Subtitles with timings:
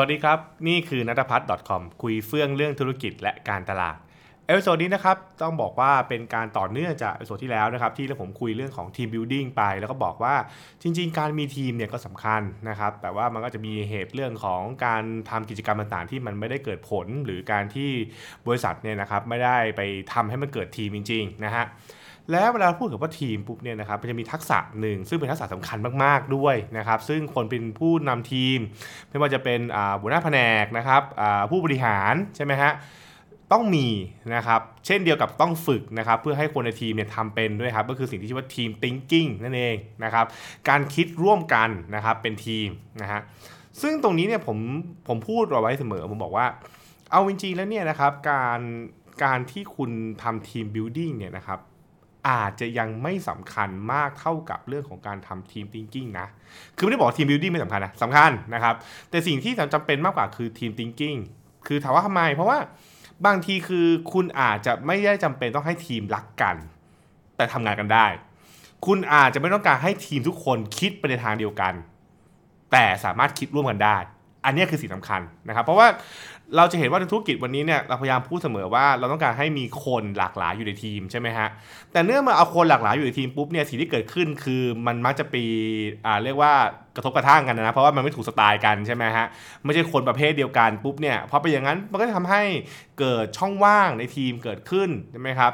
[0.00, 3.96] สวัสดีครับ นี่คือนัทพัฒน์ .com คุยเฟื่องเรื่องธุรกิจและการตลาด
[4.46, 10.34] episode นี้นะครับ ต้องบอกว่าเป็นการต่อเนื่องจาก episode ที่แล้วนะครับ ที่เราผมคุยเรื่องของ team building ไป แล้วก็บอกว่า
[10.82, 17.90] จริง ๆ การมีทีมเนี่ยก็สำคัญนะครับ แต่ว่ามันก็จะมีเหตุเรื่องของการทำกิจกรรมต่างๆ ที่มันไม่ได้เกิดผล หรือการที่
[18.46, 19.80] บริษัทเนี่ยนะครับไม่ได้ไป
[20.12, 21.64] ทำให้มันเกิดทีมจริง ๆ นะฮะ
[22.32, 28.58] แล้วเวลาพูดถึงว่าทีมปุ๊บเนี่ยนะครับมันจะมีทักษะหนึ่งซึ่งเป็นทักษะสำคัญมากๆด้วยนะครับซึ่งคนเป็นผู้นำทีม
[29.08, 29.60] ไม่ว่าจะเป็น
[30.00, 31.02] หัวหน้าแผนกนะครับ
[31.50, 32.72] ผู้บริหารใช่ไหมฮะ
[33.52, 33.88] ต้องมี
[34.34, 40.26] นะครับเช่นเดียวกับต้องฝึกนะครับเพื่อให้คนในทีมเนี่ยทำเป็นด้วยครับก็คือสิ่งที่ชื่อว่าทีม thinking นั่นเองนะครับ
[40.68, 42.68] การคิดร่วมกันนะครับเป็นทีม
[43.02, 43.20] นะฮะ
[43.82, 44.58] ซึ่งตรงนี้เนี่ยผม
[45.08, 46.46] ผมพูดเอาไว้เสมอผมบอกว่า
[47.10, 48.60] เอาจริงๆแล้วเนี่ยนะครับการ
[49.24, 49.90] การที่คุณ
[50.22, 51.58] ทำทีม building เนี่ยนะครับ
[52.28, 56.26] อาจจะยังไม่สำคัญมากเท่ากับเรื่องของการทำทีม thinking นะ
[56.76, 58.74] คือไม่ได้บอกทีม building ไม่สำคัญนะสำคัญนะครับ
[59.10, 61.18] แต่สิ่งที่จำเป็นมากกว่าคือทีม thinking
[61.66, 62.58] คือถามว่าทำไม เพราะว่า
[63.26, 66.56] บางทีคือคุณอาจจะไม่ได้จำเป็นต้องให้ทีมรักกัน
[67.36, 68.06] แต่ทำงานกันได้
[68.86, 71.72] คุณอาจจะไม่ต้องการให้ทีมทุกคนคิดไปในทางเดียวกัน
[72.72, 73.96] แต่สามารถคิดร่วมกันได้
[74.44, 75.86] อันนี้คือสิ่งสำคัญนะครับ เพราะว่า
[76.56, 81.48] เราจะเห็นว่าในธุรกิจวันนี้เนี่ยเราพยายามพูดเสมอว่าเราต้องการให้มีคนหลากหลายอยู่ในทีมใช่ไหมฮะ
[81.92, 85.44] แต่เนื่อมาเอาคนหลากหลายอยู่ในทีมปุ๊บเนี่ยสิ่งที่เกิดขึ้นคือมันมักจะปี
[86.06, 86.52] อ่าเรียกว่า
[86.96, 89.26] กระทบกระทั่งกันนะเพราะว่ามันไม่ถูกสไตล์กันใช่ไหมฮะ
[89.64, 92.42] ไม่ใช่คนประเภทเดียวกันปุ๊บเนี่ยพอเป็นอย่างนั้นมันก็จะทำให้
[92.98, 95.52] เกิดช่องว่างในทีมเกิดขึ้นใช่ไหมครับ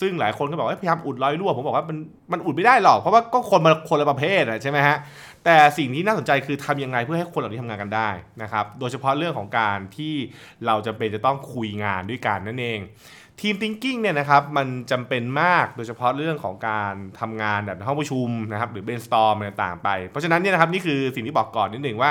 [0.00, 1.96] ซึ่งหลายคนก็บอกว่าพยายามอุดรอยรั่วผมบอกว่ามัน
[2.32, 4.96] มันอุดไม่ได้หรอกเพราะว่าก็คนมันคนละประเภทอะใช่ไหมฮะ
[5.44, 8.10] แต่สิ่งที่น่าสนใจคือทำยังไงเพื่อให้คนเหล่านี้ทำงานกันได้
[8.42, 10.14] นะครับโดยเฉพาะเรื่องของการที่
[10.66, 12.80] เราจะเป็นจะต้องคุยงานด้วยกันนั่นเอง
[13.40, 22.10] ทีม thinking เนี่ยนะครับมันจำเป็นมากโดยเฉพาะเรื่องของการทำงานแบบห้องประชุมนะครับหรือ brainstorm อะไรต่างๆไป เพราะฉะนั้นเนี่ยนะครับนี่คือสิ่งที่บอกก่อนนิดหนึ่งว่า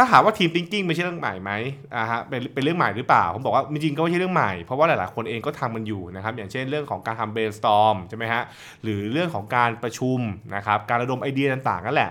[0.00, 1.52] ถ้าถามว่าทีมทิงกิ้งไม่ใช่เรื่องใหม่ไหม
[1.94, 8.42] อ่าฮะเป็นเป็นเรื่องใหม่หรือเปล่า ผมบอกว่าจริงๆก็ไม่ใช่เรื่องใหม่ เพราะว่าหลายๆคนเองก็ทำมันอยู่นะครับ อย่างเช่นเรื่องของการทำ brainstorm ใช่ไหมฮะ
[8.82, 10.20] หรือเรื่องของการประชุม
[10.56, 12.10] นะครับ การระดมไอเดียต่างๆนั่นแหละ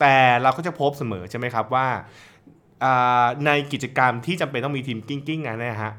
[0.00, 1.86] แต่เราก็จะพบเสมอใช่ไหมครับว่า
[3.46, 5.92] ในกิจกรรมที่จำเป็นต้องมี team thinking นะฮะ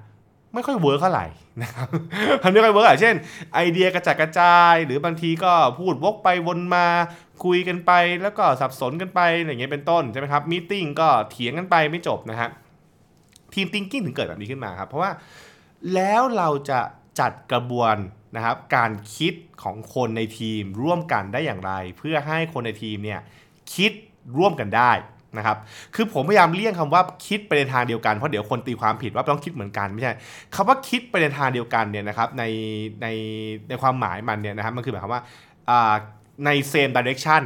[0.53, 1.25] ไม่ค่อย work เท่าไหร่
[1.61, 1.87] นะครับ
[2.43, 3.15] มันไม่ค่อย work อะเช่น
[3.53, 6.87] ไอเดียกระจัดกระจาย หรือบางทีก็พูดวกไปวนมา
[7.43, 7.91] คุยกันไป
[8.21, 12.49] แล้วก็สับสนกันไปอะไรอย่างเงี้ยเป็นต้นใช่ไหมครับ meeting ก็เถียงกันไปไม่จบนะฮะ
[13.53, 15.11] ทีม thinking ถึงเกิดแบบนี้ขึ้นมาครับ เพราะว่า
[15.93, 16.79] แล้วเราจะ
[17.19, 17.95] จัดกระบวน
[18.35, 19.33] นะครับการคิด
[19.63, 23.19] ของคนในทีมร่วมกันได้อย่างไร เพื่อให้คนในทีมเนี่ย
[23.75, 23.91] คิด
[24.37, 24.91] ร่วมกันได้
[25.37, 25.57] นะครับ
[25.95, 30.13] คือผมพยายามเลี่ยงคำว่าคิดไปในทางเดียวกัน เพราะเดี๋ยวคนตีความผิดว่าต้องคิดเหมือนกันไม่ใช่
[30.55, 32.43] คำว่าคิดไปในทางเดียวกันเนี่ยนะครับใน
[33.01, 33.07] ใน
[33.69, 35.23] ในความหมายมันเนี่ยนะครับมันคือหมายความว่า
[36.45, 37.43] ใน same direction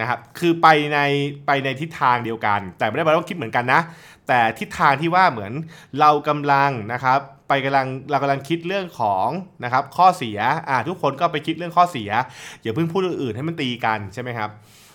[0.00, 0.98] นะครับ คือไปใน
[1.46, 3.80] ไปในทิศทางเดียวกัน แต่ไม่ได้แปลว่าต้องคิดเหมือนกันนะ
[4.28, 5.52] แต่ทิศทางที่ว่าเหมือน
[6.00, 7.18] เรากำลังนะครับ
[7.48, 9.28] ไปกำลังเรากำลังคิดเรื่องของ
[9.64, 12.10] นะครับข้อเสียอ่าทุกคนก็ไปคิดเรื่องข้อเสีย
[12.62, 14.50] อย่าเพิ่งพูดเรื่องอื่นให้มันตีกันใช่ไหมครับ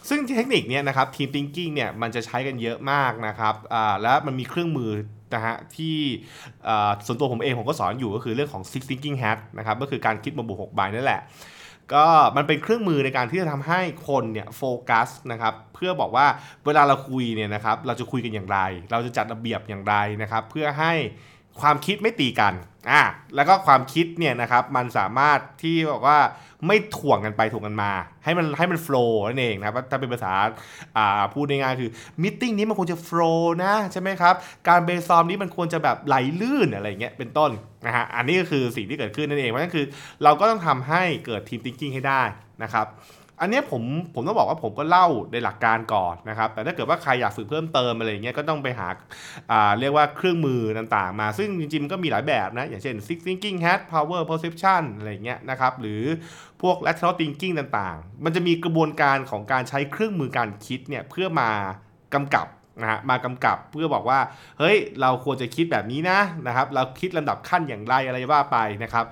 [0.10, 3.56] ซึ่งเทคนิคเนี้ยนะครับทีม thinking เนี่ยมันจะใช้กันเยอะมากนะครับ
[4.02, 4.92] แล้วมันมีเครื่องมือ
[5.36, 5.98] นะฮะที่
[7.06, 11.22] ส่วนตัวผมเองผมก็สอนอยู่ก็คือเรื่องของ six thinking hat นะครับก็คือการคิดมาบวก6ใบนั่นแหละ
[11.94, 12.06] ก็
[12.38, 16.28] มันเป็นเครื่องมือในการที่จะทำให้คนเนี่ยโฟกัสนะครับเพื่อบอกว่า
[16.66, 18.60] เวลาเราคุยเนี่ยนะครับเราจะคุยกันอย่างไร
[18.92, 20.94] เราจะจัดระเบียบอย่างไรนะครับเพื่อให้
[21.62, 22.54] ความคิดไม่ตีกัน
[22.92, 23.04] อ่า
[23.36, 26.20] แล้วก็ความคิดเนี่ยนะครับมันสามารถที่บอกว่า
[26.68, 27.92] ไม่ถ่วงกันไปถ่วงกันมา
[28.24, 30.34] ให้มันให้มันโฟล์นั่นเองนะครับถ้าเป็นภาษา
[30.98, 34.36] อ่าพูดง่ายๆคือมิ팅นี้มันควรจะโฟล์นะใช่ไหมครับ
[34.68, 37.52] การเบรซอมนี้มันควรจะแบบไหลลื่นอะไรเงี้ยเป็นต้น
[37.86, 39.86] นะฮะอันนี้ก็คือสิ่งที่เกิดขึ้นนั่นเองเพราะฉะนั้นคือ
[40.24, 42.24] เราก็ต้องทำให้เกิดทีม thinking ให้ได้
[42.64, 42.88] นะครับ
[43.42, 43.84] อันนี้ผม
[44.16, 48.88] ผมต้องบอกว่าผมก็เล่าในหลักการก่อนนะครับ แต่ถ้าเกิดว่าใครอยากฝึกเพิ่มเติมอะไรอย่างเงี้ยก็ต้องไปหา
[49.52, 56.02] อ่าเรียกว่าเครื่องมือต่างๆ มาซึ่งจริงๆมันก็มีหลายแบบนะ อย่างเช่น six thinking hat power perception อะไรเงี้ยนะครับ หรือ
[56.62, 61.50] พวก lateral thinking ต่างๆ มันจะมีกระบวนการของการใช้เครื่องมือการคิดเนี่ยเพื่อมา
[62.16, 62.48] กำกับ
[62.82, 64.20] นะฮะมากำกับเพื่อบอกว่า
[64.60, 69.06] เฮ้ยเราควรจะคิดแบบนี้นะนะครับเราคิดลำดับขั้นอย่างไรอะไรว่าไปนะครับ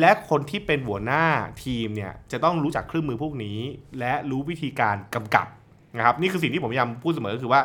[0.00, 1.24] และคนที่เป็นหัวหน้า
[1.64, 3.58] ทีมเนี่ยจะต้องรู้จักเครื่องมือพวกนี้
[3.98, 5.48] และรู้วิธีการกำกับ
[5.96, 7.62] นะครับนี่คือสิ่งที่ผมพยายามพูดเสมอคือว่า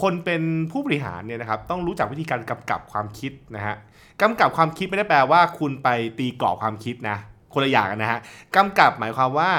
[0.00, 3.76] คนเป็นผู้บริหารเนี่ยนะครับต้องรู้จักวิธีการกำกับความคิดนะฮะ
[4.22, 7.16] กำกับความคิดไม่ได้แปลว่า คุณไปตีกรอบความคิดนะ
[7.52, 8.20] คนละอย่างนนะฮะ
[8.56, 9.50] กำกับหมายความว่า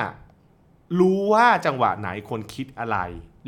[1.00, 2.98] รู้ว่าจังหวะไหนคนคิดอะไร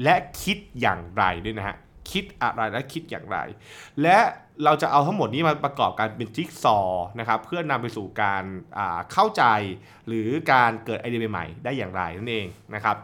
[0.03, 1.75] และคิดอย่างไรด้วยนะฮะ
[2.13, 3.37] คิดอะไรและคิดอย่างไร
[4.01, 4.19] และ
[4.63, 9.43] เราจะเอาทั้งหมดนี้มาประกอบกันเป็นจิ๊กซอว์นะครับเพื่อนำไปสู่การาเข้าใจ
[10.07, 12.45] หรือการเกิดไอเดียใหม่ๆได้อย่างไรนั่นเอง
[12.75, 12.95] นะครับ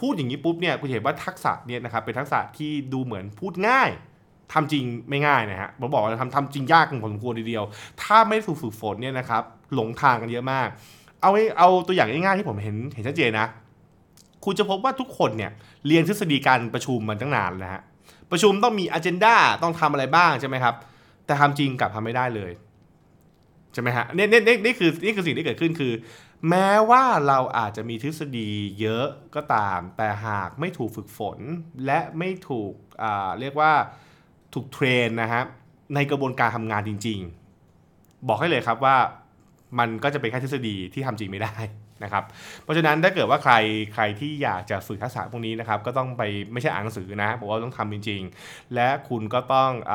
[0.00, 3.90] พูดอย่างนี้ปุ๊บเนี่ยคุณเห็นว่าทักษะเนี่ยนะครับเป็นทักษะที่ดูเหมือนพูดง่าย
[4.52, 7.64] ทำจริงไม่ง่ายนะฮะผมบอกว่าทำทำจริงยากพอสมควรทีเดียว
[8.02, 9.42] ถ้าไม่ถูกฝึกฝนเนี่ยนะครับ
[9.74, 10.68] หลงทางกันเยอะมาก
[11.22, 13.46] เอาเอาตัวอย่างง่ายๆที่ผมเห็นเห็นชัดเจนนะ
[14.46, 15.52] คุณจะพบว่าทุกคนเนี่ย
[15.86, 17.82] เรียนทฤษฎีการประชุมมันตั้งนานแล้วฮะ
[18.30, 20.74] ประชุมต้องมีอ g e n d a ต้องทำอะไรบ้างใช่ไหมครับ
[21.26, 22.52] แต่ทำจริงกลับทำไม่ได้เลย
[23.72, 25.92] ใช่ไหมฮะนี่นี่นี่นี่คือนี่คือสิ่งที่เกิดขึ้นคือ
[26.48, 28.50] แม้ว่าเราอาจจะมีทฤษฎี
[28.80, 31.38] เยอะก็ตาม แต่หากไม่ถูกฝึกฝน
[31.86, 32.72] และไม่ถูก
[33.02, 33.72] อ่าเรียกว่า
[34.54, 35.44] ถูกเทรนนะครับ
[35.94, 37.18] ในกระบวนการทำงานจริง
[37.74, 38.96] ๆ บอกให้เลยครับว่า
[39.78, 41.54] มันก็จะเป็นแค่ทฤษฎีที่ทำจริงไม่ได้
[42.04, 42.24] นะครับ
[42.62, 43.54] เพราะฉะนั้นถ้าเกิดว่าใคร
[43.94, 46.22] ใครที่อยากจะฝึกทักษะพวกนี้นะครับก็ต้องไป
[46.52, 49.94] ไม่ใช่อ่านหนังสือนะบอกว่าต้องทำจริง ๆ และคุณก็ต้องอ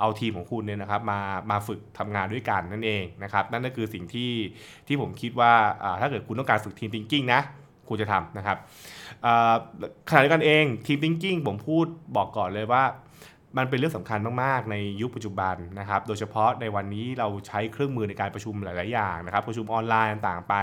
[0.00, 1.20] เอาทีมของคุณเนี่ยนะครับมา
[1.50, 4.32] มาฝึกทำงานด้วยกันนั่นเองนะครับนั่นก็คือสิ่งที่
[4.86, 5.52] ที่ผมคิดว่า
[6.00, 7.40] ถ้าเกิดคุณต้องการฝึกทีม thinking นะ
[7.88, 8.56] คุณจะทำนะครับ
[10.08, 11.86] ขณะเดียวกันเองทีม thinking ผมพูด
[12.16, 12.84] บอกก่อนเลยว่า
[13.58, 20.54] มันเป็นเรื่องสำคัญมาก ๆ ในยุคปัจจุบันนะครับ โดยเฉพาะในวันนี้เราใช้เครื่องมือในการประชุมหลาย ๆ อย่างนะครับ ประชุมออนไลน์ต่างๆไป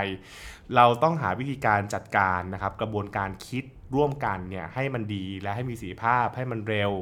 [0.76, 6.92] เราต้องหาวิธีการจัดการนะครับ กระบวนการคิดร่วมกันเนี่ยให้มันดีและให้มีสีภาพให้มันเร็ว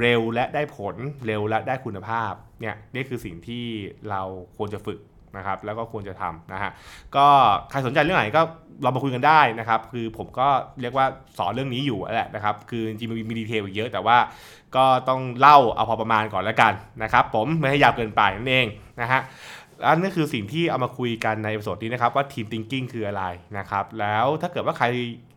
[0.00, 0.96] เร็วและได้ผล
[1.26, 3.64] เร็วและได้คุณภาพเนี่ยนี่คือสิ่งที่
[4.10, 4.22] เรา
[4.56, 4.98] ควรจะฝึก
[5.36, 6.70] นะครับแล้วก็ควรจะทำนะฮะ
[7.16, 7.26] ก็
[7.70, 8.42] ใครสนใจเรื่องไหนก็
[8.82, 10.48] เรามาคุยกันได้นะครับ คือผมก็
[10.80, 11.06] เรียกว่า
[11.38, 14.16] สอนเรื่องนี้อยู่แหละนะครับ คือจริงๆมันมีดีเทลอีกเยอะแต่ว่า
[14.76, 16.72] ก็ต้องเล่าเอาพอประมาณก่อนแล้วกัน
[17.02, 18.66] นะครับ ผมไม่ให้ยาวเกินไปนั่นเอง
[19.00, 19.20] นะฮะ
[19.86, 23.24] อันนี้คือสิ่งที่เอามาคุยกันในบทนี้นะครับว่า Team Thinking คืออะไร
[23.58, 24.86] นะครับ แล้วถ้าเกิดว่าใคร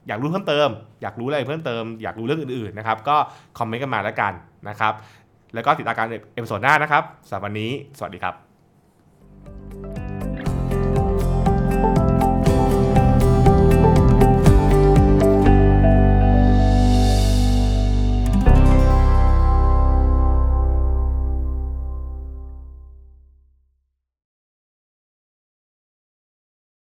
[0.07, 0.69] อยากรู้เพิ่มเติม
[1.01, 3.18] อยากรู้อะไรเพิ่มเติม อยากรู้เรื่องอื่นๆนะครับ ก็
[3.57, 4.34] comment กันมาแล้วกัน
[4.69, 4.94] นะครับ
[5.54, 8.49] แล้วก็ติดตามการ episode หน้านะครับสำหรับวันนี้ สวัสดีครับ